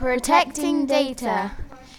Protecting 0.00 0.86
data. 0.86 1.50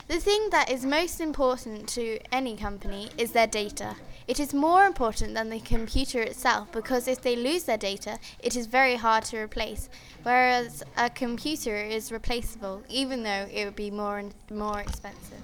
The 0.07 0.19
thing 0.19 0.49
that 0.49 0.71
is 0.71 0.83
most 0.83 1.21
important 1.21 1.87
to 1.89 2.17
any 2.31 2.57
company 2.57 3.09
is 3.15 3.33
their 3.33 3.45
data. 3.45 3.95
It 4.27 4.39
is 4.39 4.55
more 4.55 4.85
important 4.85 5.35
than 5.35 5.51
the 5.51 5.59
computer 5.59 6.19
itself 6.19 6.71
because 6.71 7.07
if 7.07 7.21
they 7.21 7.35
lose 7.35 7.65
their 7.65 7.77
data, 7.77 8.17
it 8.41 8.55
is 8.55 8.65
very 8.65 8.95
hard 8.95 9.25
to 9.25 9.37
replace. 9.37 9.87
Whereas 10.23 10.81
a 10.97 11.11
computer 11.11 11.75
is 11.75 12.11
replaceable, 12.11 12.81
even 12.89 13.21
though 13.21 13.47
it 13.53 13.65
would 13.65 13.75
be 13.75 13.91
more 13.91 14.17
and 14.17 14.33
more 14.49 14.79
expensive. 14.79 15.43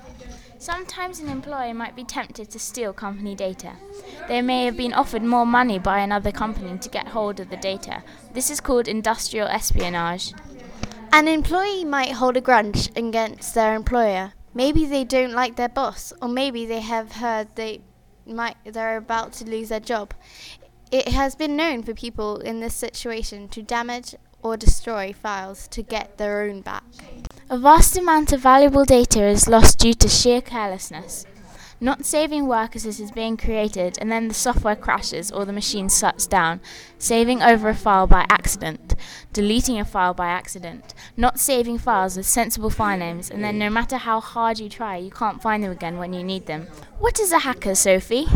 Sometimes 0.57 1.19
an 1.19 1.29
employee 1.29 1.73
might 1.73 1.95
be 1.95 2.03
tempted 2.03 2.49
to 2.49 2.57
steal 2.57 2.91
company 2.91 3.35
data. 3.35 3.73
They 4.27 4.41
may 4.41 4.65
have 4.65 4.75
been 4.75 4.93
offered 4.93 5.21
more 5.21 5.45
money 5.45 5.77
by 5.77 5.99
another 5.99 6.31
company 6.31 6.79
to 6.79 6.89
get 6.89 7.09
hold 7.09 7.39
of 7.39 7.51
the 7.51 7.57
data. 7.57 8.01
This 8.33 8.49
is 8.49 8.59
called 8.59 8.87
industrial 8.87 9.47
espionage. 9.47 10.33
An 11.17 11.27
employee 11.27 11.83
might 11.83 12.11
hold 12.11 12.37
a 12.37 12.41
grudge 12.41 12.91
against 12.95 13.55
their 13.55 13.73
employer. 13.73 14.33
Maybe 14.53 14.85
they 14.85 15.03
don't 15.03 15.31
like 15.31 15.55
their 15.55 15.67
boss, 15.67 16.13
or 16.21 16.27
maybe 16.27 16.67
they 16.67 16.81
have 16.81 17.13
heard 17.13 17.47
they 17.55 17.81
might 18.27 18.55
they're 18.63 18.97
about 18.97 19.33
to 19.33 19.45
lose 19.45 19.69
their 19.69 19.79
job. 19.79 20.13
It 20.91 21.07
has 21.07 21.33
been 21.33 21.55
known 21.55 21.81
for 21.81 21.95
people 21.95 22.37
in 22.37 22.59
this 22.59 22.75
situation 22.75 23.47
to 23.49 23.63
damage 23.63 24.13
or 24.43 24.57
destroy 24.57 25.11
files 25.11 25.67
to 25.69 25.81
get 25.81 26.19
their 26.19 26.43
own 26.43 26.61
back. 26.61 26.83
A 27.49 27.57
vast 27.57 27.97
amount 27.97 28.31
of 28.31 28.41
valuable 28.41 28.85
data 28.85 29.23
is 29.23 29.47
lost 29.47 29.79
due 29.79 29.95
to 29.95 30.07
sheer 30.07 30.39
carelessness. 30.39 31.25
Not 31.79 32.05
saving 32.05 32.47
work 32.47 32.75
as 32.75 32.87
it 32.87 32.99
is 32.99 33.11
being 33.11 33.37
created, 33.37 33.99
and 34.01 34.11
then 34.11 34.27
the 34.29 34.33
software 34.33 34.75
crashes 34.75 35.31
or 35.31 35.45
the 35.45 35.53
machine 35.53 35.89
shuts 35.89 36.25
down. 36.25 36.59
Saving 36.97 37.43
over 37.43 37.69
a 37.69 37.75
file 37.75 38.07
by 38.07 38.25
accident. 38.29 38.95
Deleting 39.31 39.79
a 39.79 39.85
file 39.85 40.15
by 40.15 40.27
accident. 40.27 40.95
Not 41.19 41.39
saving 41.39 41.79
files 41.79 42.15
with 42.15 42.27
sensible 42.27 42.69
file 42.69 42.99
names, 42.99 43.31
and 43.31 43.43
then 43.43 43.57
no 43.57 43.71
matter 43.71 43.97
how 43.97 44.19
hard 44.19 44.59
you 44.59 44.69
try, 44.69 44.97
you 44.97 45.09
can't 45.09 45.41
find 45.41 45.63
them 45.63 45.71
again 45.71 45.97
when 45.97 46.13
you 46.13 46.23
need 46.23 46.45
them. 46.45 46.67
What 46.99 47.19
is 47.19 47.31
a 47.31 47.39
hacker, 47.39 47.73
Sophie? 47.73 48.27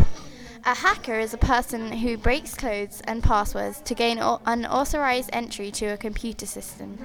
A 0.64 0.74
hacker 0.74 1.18
is 1.20 1.32
a 1.32 1.38
person 1.38 1.92
who 1.92 2.16
breaks 2.16 2.54
codes 2.56 3.00
and 3.04 3.22
passwords 3.22 3.80
to 3.82 3.94
gain 3.94 4.18
unauthorized 4.18 5.30
entry 5.32 5.70
to 5.70 5.86
a 5.86 5.96
computer 5.96 6.44
system. 6.44 6.98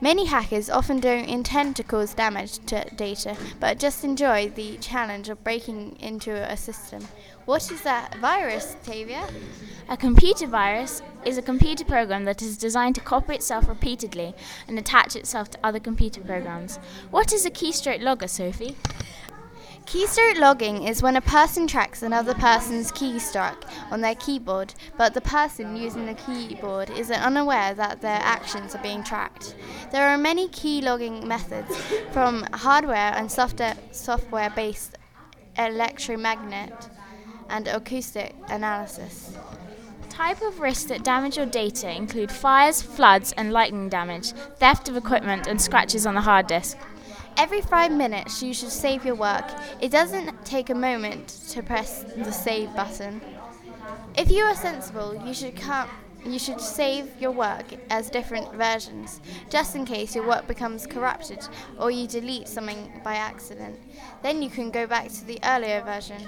Many 0.00 0.26
hackers 0.26 0.68
often 0.68 1.00
don't 1.00 1.28
intend 1.28 1.76
to 1.76 1.82
cause 1.82 2.14
damage 2.14 2.58
to 2.66 2.84
data, 2.96 3.36
but 3.60 3.78
just 3.78 4.04
enjoy 4.04 4.48
the 4.48 4.76
challenge 4.78 5.28
of 5.28 5.42
breaking 5.44 5.96
into 6.00 6.32
a 6.32 6.56
system. 6.56 7.06
What 7.44 7.70
is 7.70 7.86
a 7.86 8.08
virus, 8.20 8.76
Tavia? 8.84 9.26
A 9.88 9.96
computer 9.96 10.46
virus 10.46 11.02
is 11.24 11.38
a 11.38 11.42
computer 11.42 11.84
program 11.84 12.24
that 12.24 12.42
is 12.42 12.56
designed 12.56 12.94
to 12.96 13.00
copy 13.00 13.34
itself 13.34 13.68
repeatedly 13.68 14.34
and 14.66 14.78
attach 14.78 15.14
itself 15.14 15.50
to 15.50 15.58
other 15.62 15.80
computer 15.80 16.20
programs. 16.20 16.78
What 17.10 17.32
is 17.32 17.44
a 17.46 17.50
keystroke 17.50 18.02
logger, 18.02 18.28
Sophie? 18.28 18.76
Keystroke 19.86 20.40
logging 20.40 20.82
is 20.84 21.02
when 21.02 21.14
a 21.14 21.20
person 21.20 21.66
tracks 21.66 22.02
another 22.02 22.34
person's 22.34 22.90
keystroke 22.90 23.62
on 23.90 24.00
their 24.00 24.14
keyboard, 24.16 24.74
but 24.96 25.14
the 25.14 25.20
person 25.20 25.76
using 25.76 26.06
the 26.06 26.14
keyboard 26.14 26.90
is 26.90 27.10
unaware 27.10 27.74
that 27.74 28.00
their 28.00 28.18
actions 28.22 28.74
are 28.74 28.82
being 28.82 29.04
tracked. 29.04 29.54
There 29.92 30.08
are 30.08 30.18
many 30.18 30.48
key 30.48 30.80
logging 30.80 31.28
methods, 31.28 31.76
from 32.12 32.44
hardware 32.52 33.12
and 33.14 33.30
software 33.30 34.50
based 34.50 34.96
electromagnet 35.56 36.88
and 37.48 37.68
acoustic 37.68 38.34
analysis. 38.48 39.36
Type 40.08 40.42
of 40.42 40.60
risks 40.60 40.84
that 40.84 41.04
damage 41.04 41.36
your 41.36 41.46
data 41.46 41.94
include 41.94 42.32
fires, 42.32 42.80
floods, 42.80 43.32
and 43.32 43.52
lightning 43.52 43.88
damage, 43.88 44.32
theft 44.58 44.88
of 44.88 44.96
equipment, 44.96 45.46
and 45.46 45.60
scratches 45.60 46.06
on 46.06 46.14
the 46.14 46.20
hard 46.20 46.46
disk. 46.46 46.78
Every 47.36 47.60
five 47.60 47.90
minutes, 47.90 48.42
you 48.42 48.54
should 48.54 48.70
save 48.70 49.04
your 49.04 49.16
work. 49.16 49.44
It 49.80 49.90
doesn't 49.90 50.44
take 50.44 50.70
a 50.70 50.74
moment 50.74 51.28
to 51.50 51.62
press 51.62 52.04
the 52.16 52.30
save 52.30 52.74
button. 52.74 53.20
If 54.16 54.30
you 54.30 54.44
are 54.44 54.54
sensible, 54.54 55.20
you 55.26 55.34
should 55.34 55.56
come. 55.56 55.88
You 56.24 56.38
should 56.38 56.60
save 56.60 57.20
your 57.20 57.32
work 57.32 57.66
as 57.90 58.08
different 58.08 58.50
versions, 58.54 59.20
just 59.50 59.76
in 59.76 59.84
case 59.84 60.14
your 60.14 60.26
work 60.26 60.46
becomes 60.46 60.86
corrupted 60.86 61.46
or 61.78 61.90
you 61.90 62.06
delete 62.06 62.48
something 62.48 63.00
by 63.04 63.16
accident. 63.16 63.78
Then 64.22 64.40
you 64.40 64.48
can 64.48 64.70
go 64.70 64.86
back 64.86 65.08
to 65.08 65.24
the 65.26 65.38
earlier 65.44 65.82
version. 65.82 66.22